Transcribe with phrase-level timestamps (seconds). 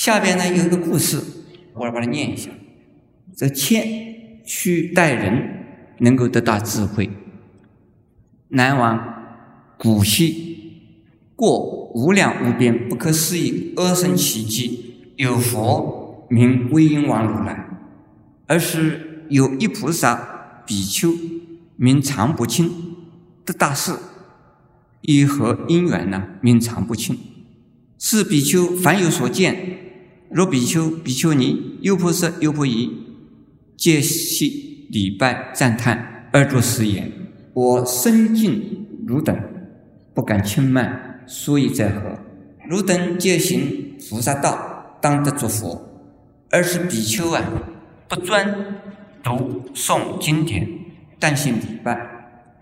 [0.00, 1.20] 下边呢有一个故事，
[1.74, 2.48] 我来把它念一下。
[3.36, 5.66] 这谦虚待人，
[5.98, 7.10] 能够得到智慧。
[8.48, 8.98] 南王
[9.78, 10.94] 古稀
[11.36, 17.68] 过无量无边不可思议阿僧奇迹，有佛名威音王如来，
[18.46, 21.12] 而是有一菩萨比丘
[21.76, 22.72] 名常不清
[23.44, 23.92] 的大事，
[25.02, 26.26] 以何因缘呢？
[26.40, 27.18] 名常不清。
[27.98, 29.89] 是比丘凡有所见，
[30.30, 32.88] 若比丘、比丘尼、优婆塞、优婆夷，
[33.76, 37.10] 皆悉礼拜赞叹，而作是言：
[37.52, 39.36] 我身敬汝等，
[40.14, 42.18] 不敢轻慢，所以在何？
[42.68, 45.86] 汝等皆行菩萨道，当得作佛。
[46.52, 47.42] 而是比丘啊，
[48.08, 48.82] 不专
[49.22, 50.68] 读诵经典，
[51.18, 51.96] 但行礼拜，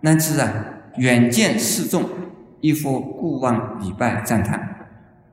[0.02, 0.52] 乃至啊
[0.96, 2.04] 远见示众，
[2.60, 4.88] 亦复故望礼拜赞叹。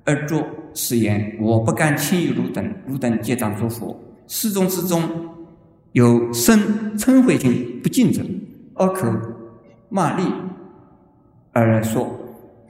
[0.05, 3.99] 而作是言：我不敢轻于汝等，汝等皆当作佛。
[4.27, 5.01] 世中之中，
[5.93, 6.59] 有生
[6.97, 8.21] 嗔恚心不敬者，
[8.73, 9.09] 而可
[9.89, 10.29] 骂詈
[11.53, 12.07] 而说：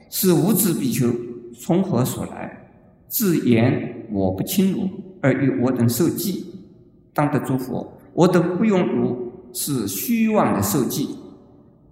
[0.08, 1.12] 是无知比丘
[1.60, 2.70] 从何所来？
[3.08, 4.88] 自言我不轻汝，
[5.20, 6.46] 而与我等受记，
[7.12, 7.92] 当得诸佛。
[8.12, 11.08] 我等不用如是虚妄的受记，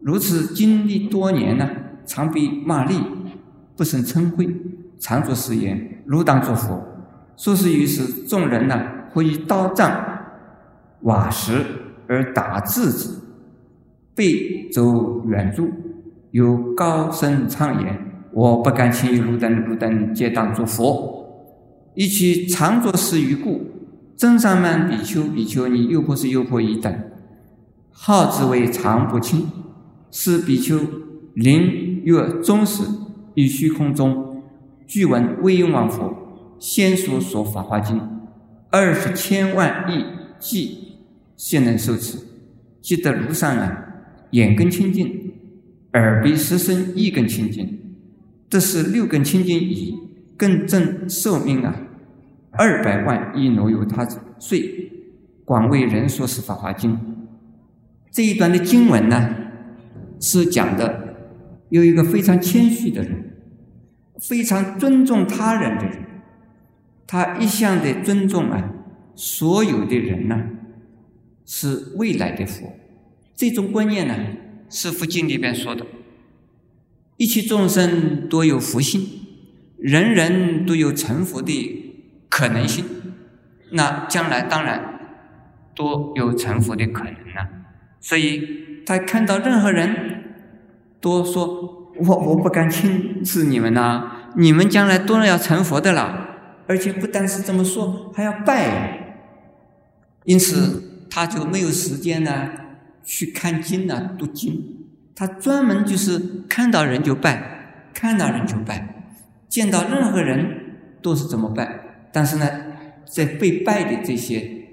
[0.00, 1.68] 如此经历多年呢，
[2.06, 3.02] 常被骂詈，
[3.76, 4.54] 不生嗔恚。
[4.98, 6.82] 常作是言：汝当作佛。
[7.36, 9.90] 说是于是，众人呢，会以刀杖、
[11.00, 11.64] 瓦石
[12.06, 13.10] 而打自己，
[14.14, 15.68] 背走远住，
[16.30, 17.98] 有高声唱言
[18.32, 21.22] ：“我不敢轻于汝等，汝等皆当作佛。”
[21.94, 23.62] 以其常作是于故，
[24.16, 26.92] 真善曼比丘、比丘尼、又婆是又婆夷等，
[27.90, 29.48] 号之为常不轻。
[30.10, 30.78] 是比丘
[31.34, 32.84] 临月终时，
[33.34, 34.33] 于虚空中。
[34.86, 38.00] 据闻威音王佛先说说法华经，
[38.70, 40.04] 二十千万亿
[40.38, 40.98] 计
[41.36, 42.18] 现能受持，
[42.80, 43.86] 即得如上啊，
[44.30, 45.32] 眼根清净，
[45.94, 47.78] 耳鼻舌身意根清净，
[48.48, 49.98] 这是六根清净已，
[50.36, 51.74] 更正寿命啊，
[52.52, 54.06] 二百万亿挪由他
[54.38, 54.90] 岁，
[55.44, 56.98] 广为人说是法华经。
[58.10, 59.34] 这一段的经文呢，
[60.20, 61.16] 是讲的
[61.70, 63.30] 有一个非常谦虚的人。
[64.20, 66.04] 非常尊重他人的人，
[67.06, 68.72] 他一向的尊重啊，
[69.16, 70.40] 所有的人呢，
[71.44, 72.72] 是未来的佛。
[73.34, 74.14] 这种观念呢，
[74.70, 75.84] 是佛经里边说的：
[77.16, 79.04] 一切众生都有福性，
[79.78, 81.96] 人人都有成佛的
[82.28, 82.84] 可能性。
[83.70, 85.00] 那将来当然
[85.74, 87.48] 都有成佛的可能了。
[88.00, 90.36] 所以他看到任何人
[91.00, 91.80] 都说。
[91.98, 94.10] 我我不敢轻视你们呐！
[94.36, 96.28] 你们将来都要成佛的了，
[96.66, 99.16] 而且不单是这么说，还要拜。
[100.24, 102.50] 因此，他就没有时间呢
[103.04, 106.18] 去看经呢读经，他专门就是
[106.48, 109.04] 看到人就拜，看到人就拜，
[109.48, 112.08] 见到任何人都是怎么拜。
[112.12, 112.48] 但是呢，
[113.04, 114.68] 在被拜的这些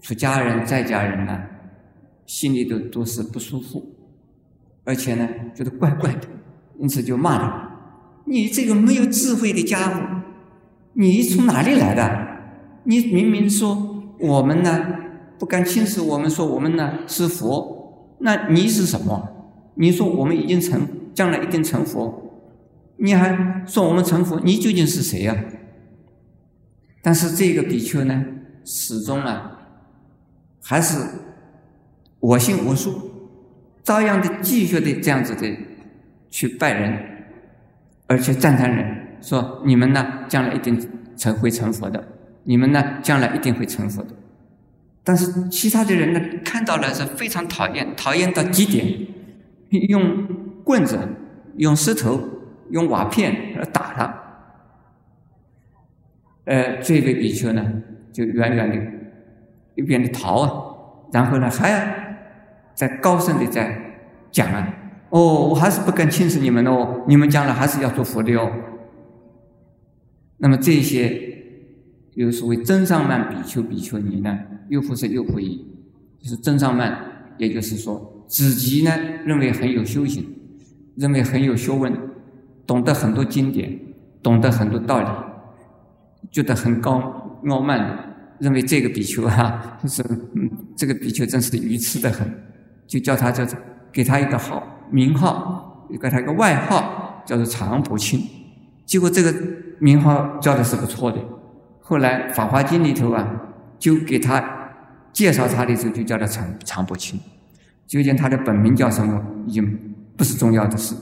[0.00, 1.42] 出家人在家人呢，
[2.26, 3.94] 心里都都是不舒服，
[4.84, 6.26] 而且呢，觉得怪怪的。
[6.78, 7.70] 因此就骂他
[8.26, 10.00] ：“你这个没有智慧的家伙，
[10.94, 12.28] 你从哪里来的？
[12.84, 14.84] 你明明说我们呢
[15.38, 19.28] 不敢轻视，我们说我们呢是佛，那你是什么？
[19.76, 22.32] 你说我们已经成，将来一定成佛，
[22.96, 24.40] 你还说我们成佛？
[24.44, 25.36] 你究竟是谁呀？”
[27.02, 28.24] 但是这个比丘呢，
[28.64, 29.58] 始终啊
[30.62, 30.98] 还是
[32.20, 33.10] 我行我素，
[33.82, 35.56] 照样的继续的这样子的。
[36.34, 36.98] 去拜人，
[38.08, 40.76] 而且赞叹人，说你们呢将来一定
[41.16, 42.02] 成会成佛的，
[42.42, 44.08] 你们呢将来一定会成佛的。
[45.04, 48.84] 但是其他的人呢看到了是非常讨厌，讨厌到极点，
[49.88, 50.26] 用
[50.64, 50.98] 棍子、
[51.58, 52.20] 用石头、
[52.70, 54.22] 用瓦片来打他。
[56.46, 57.64] 呃，这位比丘呢
[58.12, 58.76] 就远远的
[59.76, 60.50] 一边的逃啊，
[61.12, 61.78] 然后呢还要
[62.74, 63.78] 在高声的在
[64.32, 64.80] 讲啊。
[65.14, 68.50] 哦，我还是不敢轻视你们哦，你们将来还是要做佛的哦。
[70.38, 71.38] 那么这些
[72.14, 74.36] 有所谓真上曼比丘、比丘尼呢，
[74.68, 75.64] 又不是又不一，
[76.20, 76.98] 就是真上曼，
[77.38, 78.90] 也就是说自己呢
[79.24, 80.26] 认为很有修行，
[80.96, 81.96] 认为很有学问，
[82.66, 83.78] 懂得很多经典，
[84.20, 85.08] 懂得很多道理，
[86.32, 90.02] 觉得很高傲慢，认为这个比丘啊，就 是
[90.34, 92.28] 嗯，这个比丘真是愚痴的很，
[92.88, 93.46] 就叫他叫
[93.92, 94.72] 给他一个好。
[94.90, 98.20] 名号，给他一个外号，叫做常不清。
[98.84, 99.34] 结果这个
[99.78, 101.18] 名号叫的是不错的，
[101.80, 103.40] 后来《法华经》里头啊，
[103.78, 104.72] 就给他
[105.12, 107.18] 介绍他的时候，就叫他常常不清。
[107.86, 110.94] 究竟他的本名叫什么，已经不是重要的事。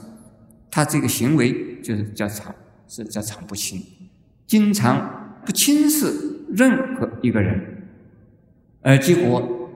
[0.69, 2.53] 他这个行为就是叫常，
[2.87, 3.81] 是叫常不清，
[4.47, 7.87] 经常不轻视任何一个人，
[8.81, 9.69] 而结果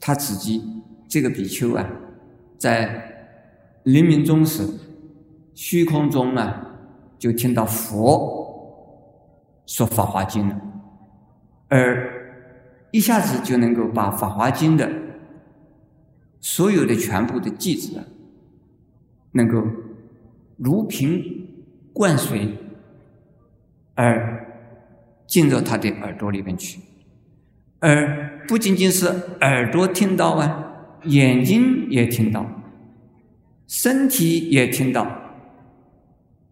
[0.00, 0.62] 他自己
[1.08, 1.86] 这个比丘啊，
[2.60, 3.32] 在
[3.84, 4.68] 黎明中时，
[5.54, 6.54] 虚空中呢，
[7.18, 8.84] 就听到佛
[9.64, 10.60] 说《法华经》了，
[11.68, 12.36] 而
[12.90, 14.88] 一下子就能够把《法华经》的。
[16.42, 18.04] 所有的全部的句子啊，
[19.32, 19.62] 能够
[20.56, 21.22] 如瓶
[21.92, 22.56] 灌水
[23.94, 24.46] 而
[25.26, 26.80] 进入他的耳朵里面去，
[27.78, 29.06] 而不仅仅是
[29.42, 30.69] 耳朵听到啊，
[31.04, 32.62] 眼睛也听到，
[33.66, 35.34] 身体也听到，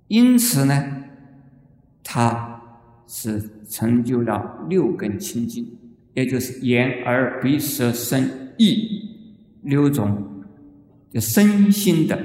[0.08, 1.04] 因此呢，
[2.02, 2.62] 他
[3.06, 5.76] 是成就了六根清净，
[6.14, 9.04] 也就是眼、耳、鼻、舌、身、意。
[9.60, 10.44] 六种
[11.12, 12.16] 就身心的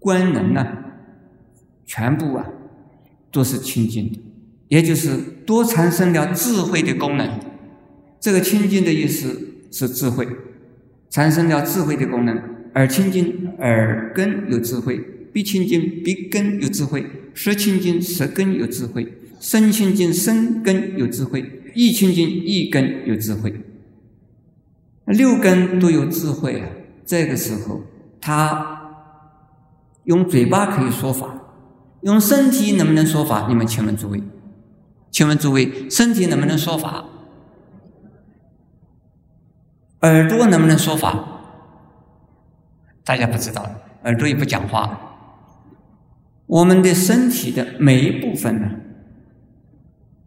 [0.00, 0.66] 官能呢，
[1.86, 2.44] 全部啊
[3.30, 4.18] 都是清净的，
[4.68, 7.40] 也就是多产生了智慧的功能。
[8.18, 10.26] 这个清净的意思是智慧，
[11.10, 12.40] 产生了智慧的功能。
[12.74, 14.96] 耳清净，耳根有智慧；
[15.32, 19.02] 鼻清净，鼻根有智慧；舌清净，舌根有智慧；
[19.40, 21.42] 身清净，身根有智慧；
[21.74, 23.54] 意清净，意根有智慧。
[25.06, 26.68] 六根都有智慧啊！
[27.06, 27.82] 这个时候，
[28.20, 28.82] 他
[30.04, 31.42] 用嘴巴可以说法，
[32.02, 33.46] 用身体能不能说法？
[33.48, 34.22] 你们请问诸位，
[35.10, 37.06] 请问诸位，身体能不能说法？
[40.00, 41.24] 耳朵能不能说法？
[43.04, 43.64] 大家不知道，
[44.04, 45.00] 耳朵也不讲话。
[46.46, 48.70] 我们的身体的每一部分呢，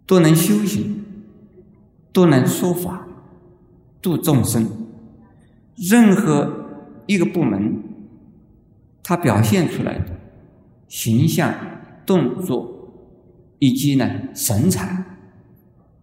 [0.05, 1.05] 都能修行，
[2.11, 3.07] 都能说法。
[4.01, 4.65] 度众生，
[5.75, 6.69] 任何
[7.05, 7.83] 一个部门，
[9.03, 10.05] 它表现出来的
[10.87, 11.53] 形象、
[12.05, 12.93] 动作
[13.59, 15.03] 以及呢神采，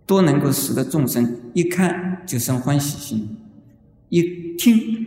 [0.04, 3.38] 都能够使得众生一看就生欢喜心，
[4.08, 5.06] 一听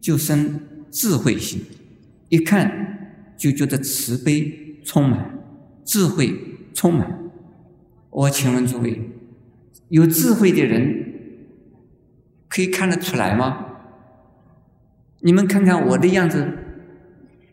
[0.00, 0.60] 就生
[0.90, 1.64] 智慧心，
[2.28, 5.38] 一看就觉得慈悲充满，
[5.84, 6.34] 智慧
[6.74, 7.18] 充满。
[8.10, 9.10] 我请问诸位，
[9.88, 11.06] 有智慧的人？
[12.48, 13.66] 可以看得出来吗？
[15.20, 16.48] 你们看看我的样子，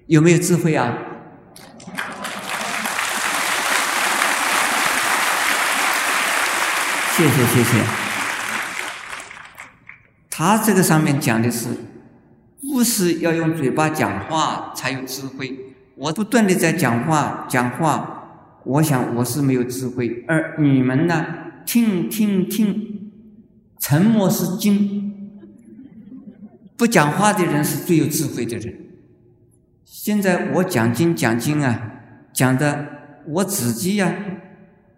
[0.08, 0.98] 有没有智慧啊？
[7.16, 8.07] 谢谢谢谢。
[10.38, 11.70] 他这个上面讲的是，
[12.62, 15.74] 不是要用嘴巴讲话才有智慧。
[15.96, 21.26] 我不断的在讲话讲话，我想我是没有智慧，而你们呢，
[21.66, 23.12] 听听听。
[23.80, 25.42] 沉默是金，
[26.78, 28.72] 不讲话的人是最有智慧的人。
[29.86, 31.94] 现在我讲经讲经啊，
[32.32, 32.86] 讲的
[33.28, 34.14] 我自己呀，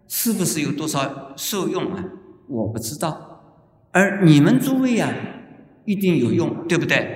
[0.06, 2.04] 是不是有多少受用啊？
[2.50, 3.29] 我不知道，
[3.92, 5.14] 而你们诸位啊，
[5.86, 7.16] 一定有用，对不对？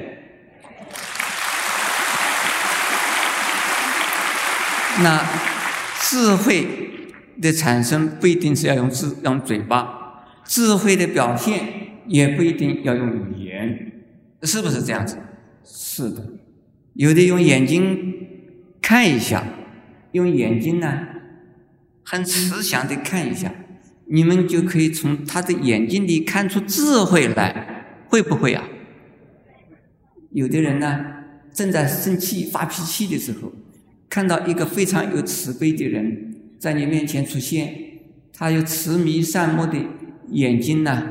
[5.02, 5.25] 那
[6.02, 6.68] 智慧
[7.42, 10.25] 的产生不一定是要用智用嘴巴。
[10.46, 11.62] 智慧的表现
[12.06, 13.92] 也不一定要用语言，
[14.44, 15.18] 是不是这样子？
[15.63, 16.22] 是的，
[16.94, 18.13] 有的用眼睛
[18.82, 19.44] 看一下，
[20.12, 21.08] 用眼睛呢
[22.03, 23.51] 很慈祥的看一下，
[24.13, 28.63] 你们就可以从他的眼睛里看出智慧来，会不会啊？
[30.29, 31.03] 有的人呢
[31.51, 33.51] 正在生气发脾气的时候，
[34.08, 37.75] 看到一个非常有慈悲的人在你面前出现，
[38.32, 39.88] 他有慈眉善目的。
[40.29, 41.03] 眼睛呢，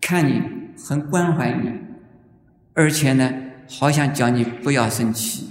[0.00, 0.42] 看你
[0.76, 1.70] 很关怀你，
[2.74, 3.32] 而且呢，
[3.68, 5.46] 好想叫你不要生气，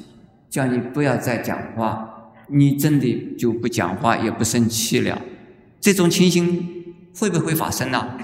[0.50, 5.22] 叫你不要再讲话，你真的就不讲话也不生气了。
[5.80, 8.18] 这种情形会不会发生呢？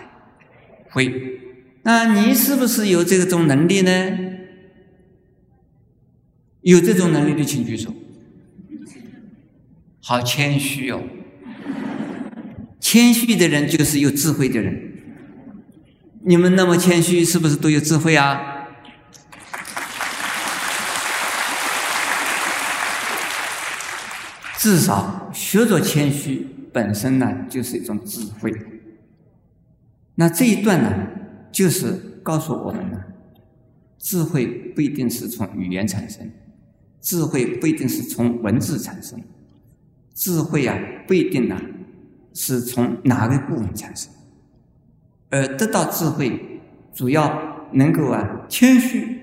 [0.89, 1.39] 会。
[1.83, 3.91] 那你是不是有这种能力呢？
[6.61, 7.93] 有这种能力的请举手。
[10.01, 11.03] 好谦虚哦。
[12.79, 14.93] 谦虚的人就是有智慧的人。
[16.25, 18.52] 你们那么谦虚，是不是都有智慧啊？
[24.63, 28.49] 至少学着谦虚本身呢，就是一种智慧。
[30.15, 31.05] 那这一段呢，
[31.51, 31.91] 就是
[32.23, 32.97] 告诉我们呢，
[33.97, 36.31] 智慧不一定是从语言产生，
[37.01, 39.21] 智慧不一定是从文字产生，
[40.13, 41.59] 智慧啊，不一定呢。
[42.33, 44.09] 是从哪个部分产生？
[45.29, 46.61] 而得到智慧，
[46.93, 49.19] 主要能够啊谦虚，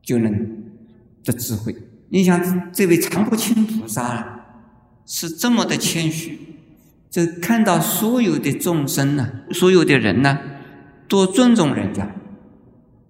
[0.00, 0.62] 就能
[1.24, 1.74] 得智慧。
[2.10, 4.46] 你想这位常不轻菩萨啊，
[5.06, 6.38] 是这么的谦虚，
[7.10, 10.38] 就看到所有的众生呢，所有的人呢，
[11.06, 12.14] 多尊重人家，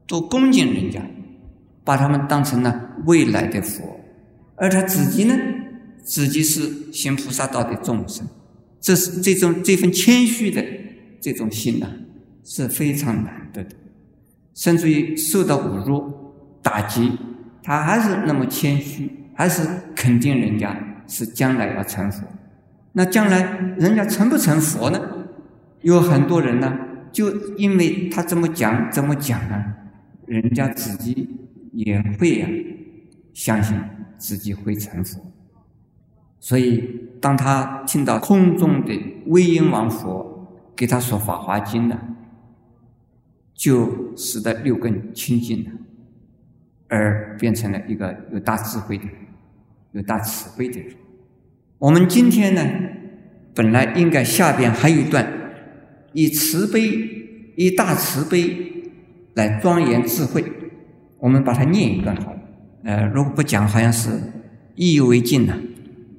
[0.07, 1.01] 多恭敬人家，
[1.85, 4.01] 把他们当成了未来的佛，
[4.57, 5.37] 而他自己呢，
[6.03, 8.27] 自己是行菩萨道的众生。
[8.81, 10.65] 这是这种这份谦虚的
[11.21, 11.87] 这种心呐，
[12.45, 13.77] 是非常难得的。
[14.55, 17.13] 甚至于受到侮辱、打击，
[17.69, 20.75] 他还是那么谦虚，还是肯定人家
[21.07, 22.27] 是将来要成佛。
[22.93, 23.43] 那将来
[23.77, 24.99] 人家成不成佛呢？
[25.83, 26.79] 有很多人呢，
[27.13, 29.75] 就因为他这么讲、这么讲呢，
[30.25, 31.29] 人家自己
[31.73, 32.49] 也会呀，
[33.35, 33.79] 相信
[34.17, 35.21] 自己会成佛。
[36.41, 37.05] 所以。
[37.21, 38.95] 当他听到空中的
[39.27, 41.99] 威音王佛给他说《法华经》呢，
[43.53, 45.71] 就使得六根清净了，
[46.89, 49.05] 而变成了一个有大智慧的，
[49.93, 50.93] 有大慈悲的人。
[51.79, 52.67] 我们今天呢，
[53.55, 55.27] 本来应该下边还有一段，
[56.13, 56.83] 以慈悲、
[57.57, 58.91] 以大慈悲
[59.35, 60.45] 来庄严智慧，
[61.19, 62.39] 我们把它念一段好了。
[62.85, 64.11] 呃，如果不讲，好像是
[64.75, 65.59] 意犹未尽呢。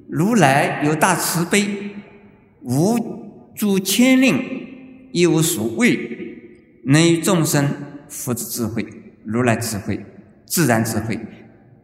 [0.08, 1.64] 如来有大慈悲，
[2.62, 2.96] 无
[3.54, 4.38] 诸牵令，
[5.12, 5.98] 亦无所谓，
[6.84, 7.68] 能于众生
[8.08, 8.86] 福之智慧。
[9.24, 10.04] 如来智慧，
[10.50, 11.18] 自然智慧。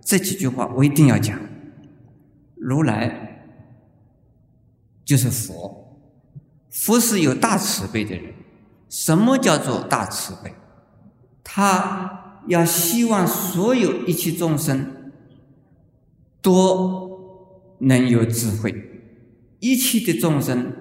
[0.03, 1.39] 这几句话我一定要讲。
[2.57, 3.49] 如来
[5.05, 5.97] 就是佛，
[6.71, 8.35] 佛是有大慈悲的人。
[8.91, 10.53] 什么叫做大慈悲？
[11.43, 15.13] 他要希望所有一切众生
[16.43, 17.07] 都。
[17.79, 18.75] 能有智慧，
[19.61, 20.73] 一切的众生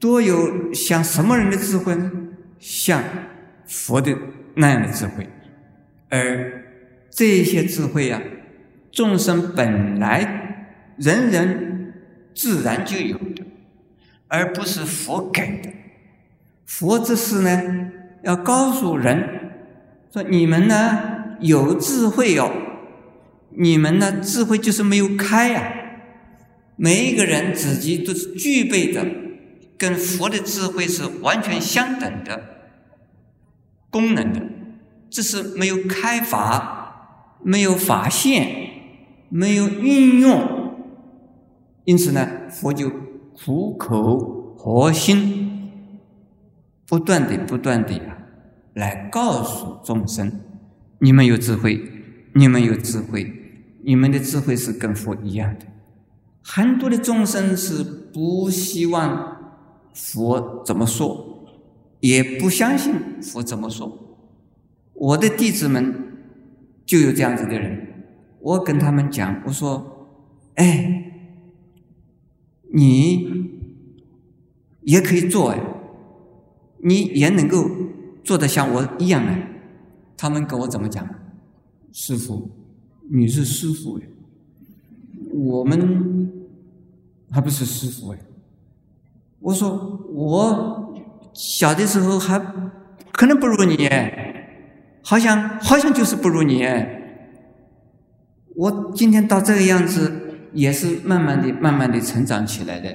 [0.00, 2.10] 都有像什么人的智慧呢？
[2.58, 3.04] 像
[3.68, 4.18] 佛的
[4.56, 5.28] 那样的智慧，
[6.08, 6.63] 而
[7.14, 8.20] 这些智慧呀，
[8.90, 10.66] 众生本来
[10.98, 11.94] 人人
[12.34, 13.44] 自然就有的，
[14.26, 15.70] 而不是佛给的。
[16.66, 17.92] 佛这是呢，
[18.24, 19.52] 要告诉人
[20.12, 22.50] 说：你们呢有智慧哦，
[23.50, 25.72] 你们呢智慧就是没有开呀。
[26.74, 29.06] 每一个人自己都是具备的，
[29.78, 32.42] 跟佛的智慧是完全相等的
[33.88, 34.42] 功能的，
[35.08, 36.83] 只是没有开发，
[37.44, 38.70] 没有发现，
[39.28, 40.74] 没有运用，
[41.84, 42.90] 因此呢，佛就
[43.36, 45.70] 苦口婆心，
[46.88, 48.18] 不断的、不断的呀，
[48.72, 50.40] 来告诉众生：
[50.98, 51.80] 你们有智慧，
[52.32, 53.32] 你们有智慧，
[53.82, 55.66] 你们的智慧是跟佛一样的。
[56.42, 59.36] 很多的众生是不希望
[59.92, 61.44] 佛怎么说，
[62.00, 64.16] 也不相信佛怎么说。
[64.94, 66.13] 我的弟子们
[66.84, 68.04] 就有这样子的人，
[68.40, 70.08] 我跟他们讲，我说
[70.56, 71.12] ：“哎，
[72.72, 73.50] 你
[74.82, 75.60] 也可以做哎，
[76.78, 77.70] 你也能够
[78.22, 79.50] 做得像我一样哎。”
[80.16, 81.08] 他们跟我怎么讲？
[81.92, 82.50] 师傅，
[83.10, 84.02] 你是师傅哎，
[85.32, 86.30] 我们。
[87.30, 88.18] 还不是师傅哎！
[89.40, 89.76] 我说
[90.12, 90.94] 我
[91.32, 92.38] 小的时候还
[93.10, 93.88] 可能不如你
[95.04, 96.64] 好像好像就是不如你
[98.56, 100.10] 我今天到这个样子，
[100.52, 102.88] 也是慢慢的、慢慢的成长起来的。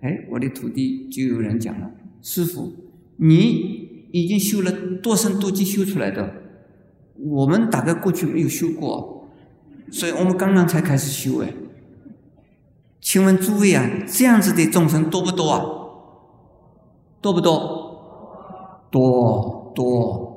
[0.00, 1.90] 哎，我的徒弟就有人讲了
[2.22, 2.72] ：“师傅，
[3.16, 4.70] 你已经修了
[5.02, 6.34] 多深多级修出来的，
[7.16, 9.28] 我们大概过去没有修过，
[9.90, 11.52] 所以我们刚刚才开始修哎。”
[13.00, 15.64] 请问诸位啊，这样子的众生多不多啊？
[17.22, 18.86] 多不多？
[18.90, 20.27] 多多。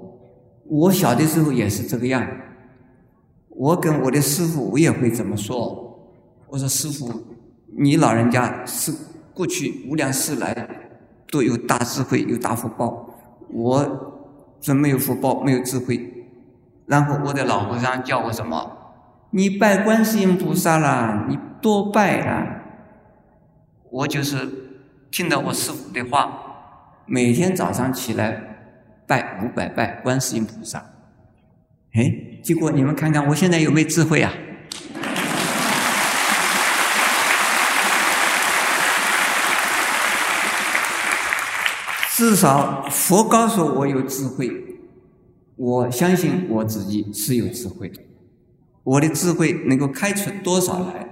[0.71, 2.25] 我小的时候也是这个样。
[3.49, 5.99] 我跟我的师傅，我也会这么说。
[6.47, 7.11] 我说师傅，
[7.77, 8.93] 你老人家是
[9.33, 10.69] 过去无量世来
[11.29, 13.13] 都有大智慧、有大福报，
[13.49, 14.23] 我
[14.61, 16.25] 真没有福报、没有智慧。
[16.85, 18.77] 然后我的老和尚叫我什么？
[19.31, 22.63] 你拜观世音菩萨啦，你多拜啦。
[23.89, 24.47] 我就是
[25.11, 26.31] 听到我师傅的话，
[27.05, 28.50] 每天早上起来
[29.12, 30.80] 拜五百拜观世音菩萨。
[31.91, 34.32] 哎，结果你们看看我现在有没有智慧啊？
[42.15, 44.50] 至少佛告诉我有智慧，
[45.58, 48.00] 我相信我自己是有智慧的。
[48.84, 51.10] 我的智慧能够开出多少来，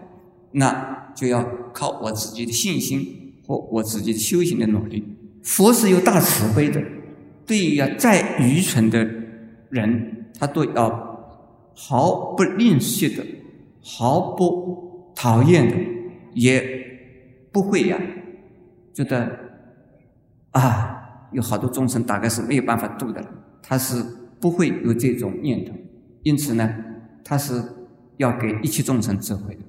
[0.53, 5.17] 那就要靠我自己的信心和我自己的修行的努力。
[5.43, 6.81] 佛是有大慈悲的，
[7.49, 9.03] 对于啊再愚蠢的
[9.71, 10.87] 人，他都要
[11.75, 13.25] 毫不吝惜的、
[13.83, 15.75] 毫不讨厌的，
[16.35, 16.63] 也
[17.51, 17.99] 不会呀
[18.93, 19.35] 觉得
[20.51, 23.27] 啊有好多众生大概是没有办法度的了，
[23.63, 24.05] 他是
[24.39, 25.73] 不会有这种念头。
[26.21, 26.71] 因此呢，
[27.23, 27.59] 他是
[28.17, 29.61] 要给一切众生智慧的。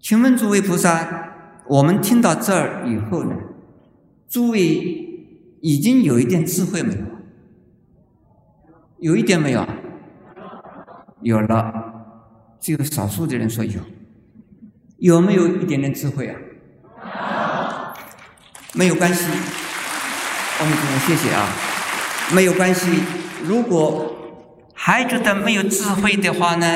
[0.00, 1.32] 请问诸位菩萨，
[1.68, 3.36] 我们听到这儿以后呢，
[4.28, 5.11] 诸位
[5.62, 7.00] 已经有一点智慧没有？
[8.98, 9.66] 有一点没有？
[11.22, 11.72] 有了，
[12.60, 13.80] 只有少数的人说有。
[14.98, 17.94] 有没有一点点智慧啊？
[18.74, 21.48] 没有关系，我们主谢谢啊，
[22.34, 22.90] 没有关系。
[23.44, 24.16] 如果
[24.74, 26.66] 还觉得没有智慧的话呢，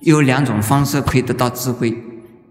[0.00, 2.02] 有两种方式可以得到智慧。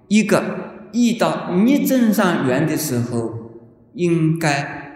[0.10, 3.52] 一个遇到逆增上缘的时候，
[3.94, 4.87] 应该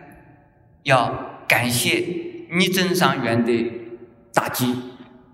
[0.84, 3.72] 要感谢逆增上缘的
[4.34, 4.76] 打击，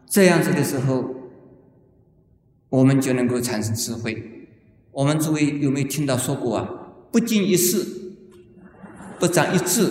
[0.06, 1.16] 这样子的时候，
[2.70, 4.48] 我们就能够产生智慧。
[4.92, 6.70] 我们诸位有没有听到说过啊？
[7.12, 8.14] 不经一事，
[9.20, 9.90] 不长一智，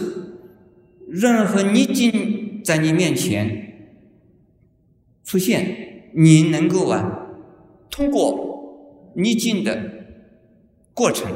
[1.08, 3.62] 任何逆境在你面前。
[5.24, 7.28] 出现，你能够啊，
[7.90, 10.04] 通过逆境的
[10.94, 11.32] 过程，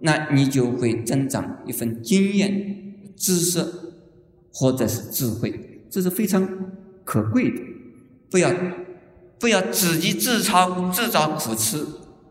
[0.00, 2.87] 那你就会增长一份经验、
[3.18, 3.64] 知识
[4.52, 6.48] 或者是智慧，这是非常
[7.04, 7.60] 可贵的。
[8.30, 8.52] 不要
[9.38, 11.84] 不要自己自找自找苦吃，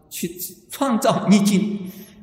[0.10, 0.32] 去
[0.70, 1.80] 创造逆境。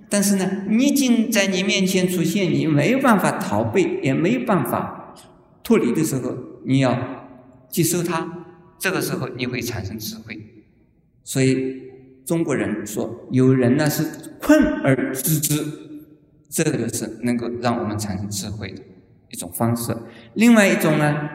[0.09, 5.15] 但是呢，逆境在你面前出现，你没有办法逃避，也没有办法
[5.63, 7.27] 脱离的时候，你要
[7.69, 8.41] 接受它。
[8.79, 10.39] 这个时候你会产生智慧，
[11.23, 11.81] 所以
[12.27, 14.05] 中国人说有人呢是
[14.43, 15.65] 困而知之，
[16.55, 18.81] 这个是能够让我们产生智慧的
[19.29, 19.93] 一种方式。
[20.35, 21.29] 另外一种呢，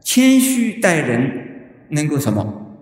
[0.00, 2.76] 谦虚待人，能够什么？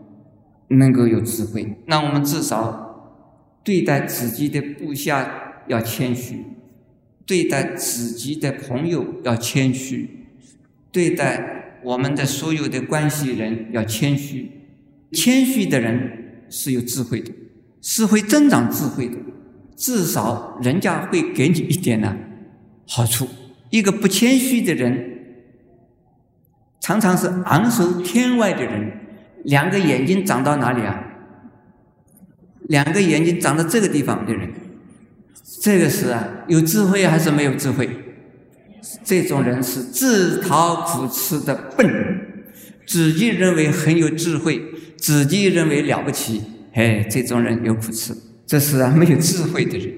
[0.68, 1.77] 能够有智慧。
[1.85, 3.20] 那我们至少
[3.62, 6.46] 对待自己的部下要谦虚，
[7.27, 10.09] 对待自己的朋友要谦虚，
[10.90, 11.59] 对待。
[11.83, 14.51] 我们的所有的关系人要谦虚，
[15.12, 17.33] 谦虚的人是有智慧的，
[17.83, 19.16] 是会增长智慧的。
[19.81, 22.14] 至少人家会给你一点呢
[22.87, 23.27] 好处。
[23.71, 24.93] 一个不谦虚的人，
[26.81, 28.93] 常常是昂首天外的人，
[29.45, 31.03] 两个眼睛长到哪里啊？
[32.69, 34.53] 两个眼睛长到这个地方的人，
[35.62, 37.88] 这个是啊，有智慧还是没有智慧？
[39.03, 42.45] 这种人是自讨苦吃的笨人，
[42.87, 44.61] 自己认为很有智慧，
[44.99, 46.43] 自己认为了不起，
[46.75, 48.14] 哎，这种人有苦吃，
[48.51, 49.95] 这是啊没有智慧的人。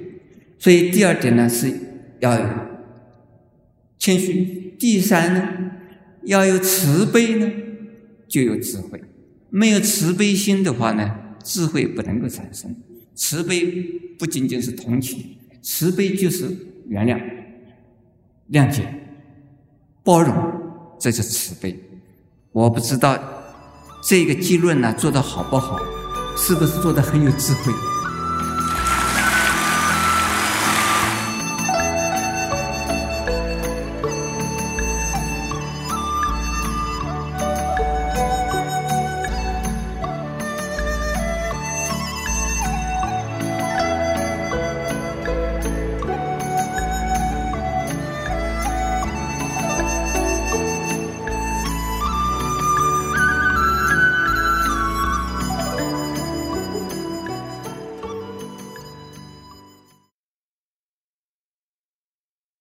[0.58, 1.72] 所以第二点呢是
[2.20, 2.38] 要
[3.98, 5.48] 谦虚，第三呢
[6.24, 7.50] 要有慈悲呢
[8.28, 9.02] 就有智慧。
[9.48, 12.76] 没有慈悲心的话呢，智慧不能够产生。
[13.14, 13.64] 慈悲
[14.18, 16.54] 不仅仅是同情，慈悲就是
[16.88, 17.18] 原谅。
[18.50, 18.82] 谅解、
[20.04, 20.34] 包容，
[21.00, 21.74] 这是慈悲。
[22.52, 23.18] 我不知道
[24.06, 25.78] 这个结论呢做得好不好，
[26.36, 27.72] 是不是做得很有智慧？